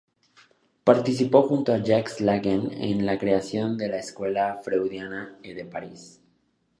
Participó 0.83 1.43
junto 1.43 1.71
a 1.71 1.77
Jacques 1.77 2.21
Lacan 2.21 2.71
en 2.73 3.05
la 3.05 3.19
creación 3.19 3.77
de 3.77 3.87
la 3.87 3.99
Escuela 3.99 4.59
Freudiana 4.63 5.37
de 5.43 5.63
París. 5.63 6.19